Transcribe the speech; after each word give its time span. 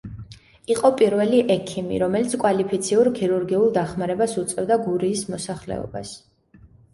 იყო 0.75 0.89
პირველი 1.01 1.41
ექიმი, 1.55 1.99
რომელიც 2.03 2.33
კვალიფიციურ 2.43 3.09
ქირურგიულ 3.19 3.69
დახმარებას 3.77 4.35
უწევდა 4.45 4.79
გურიის 4.89 5.23
მოსახლეობას. 5.35 6.17